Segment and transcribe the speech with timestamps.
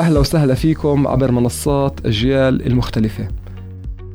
[0.00, 3.28] أهلا وسهلا فيكم عبر منصات أجيال المختلفة.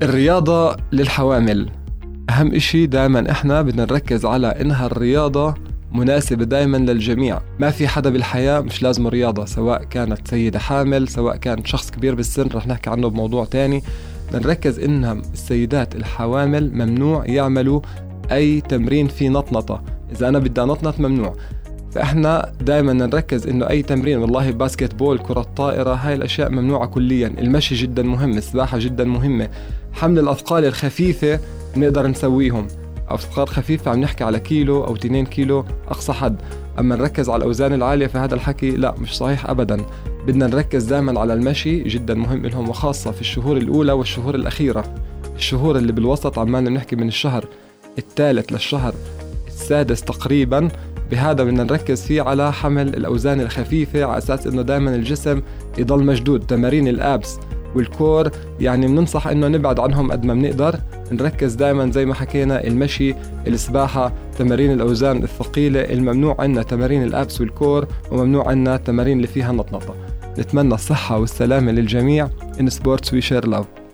[0.02, 1.70] الرياضة للحوامل.
[2.30, 5.56] أهم إشي دائما إحنا بدنا نركز على إنها الرياضة
[5.92, 7.40] مناسبة دائما للجميع.
[7.60, 12.16] ما في حدا بالحياة مش لازم رياضة سواء كانت سيدة حامل سواء كان شخص كبير
[12.16, 13.84] بالسن رح نحكي عنه بموضوع تاني.
[14.34, 17.82] نركز إنها السيدات الحوامل ممنوع يعملوا
[18.32, 19.84] أي تمرين فيه نطنطة.
[20.12, 21.36] إذا أنا بدي أنطنط ممنوع.
[21.96, 27.28] فاحنا دائما نركز إنه أي تمرين والله باسكت بول كرة طائرة هاي الأشياء ممنوعة كليا.
[27.28, 29.50] المشي جدا مهم السباحة جدا مهمة.
[29.94, 31.40] حمل الأثقال الخفيفة
[31.76, 32.68] بنقدر نسويهم.
[33.10, 36.36] أثقال خفيفة عم نحكي على كيلو أو 2 كيلو أقصى حد.
[36.80, 39.86] أما نركز على الأوزان العالية فهذا الحكي لا مش صحيح أبدا.
[40.28, 44.84] بدنا نركز دائما على المشي جدا مهم لهم وخاصة في الشهور الأولى والشهور الأخيرة.
[45.36, 47.46] الشهور اللي بالوسط عمالنا بنحكي من الشهر
[47.98, 48.94] الثالث للشهر
[49.48, 50.70] السادس تقريبا.
[51.12, 55.42] بهذا بدنا نركز فيه على حمل الأوزان الخفيفة على أساس إنه دائما الجسم
[55.78, 56.46] يضل مشدود.
[56.46, 57.40] تمارين الأبس
[57.76, 60.80] والكور يعني بننصح إنه نبعد عنهم قد ما بنقدر.
[61.12, 63.16] نركز دائما زي ما حكينا المشي
[63.48, 65.82] السباحة تمارين الأوزان الثقيلة.
[65.82, 69.96] الممنوع عنا تمارين الأبس والكور وممنوع عنا التمارين اللي فيها نطنطة.
[70.40, 72.30] نتمنى الصحة والسلامة للجميع.
[72.58, 73.85] In sports we share love.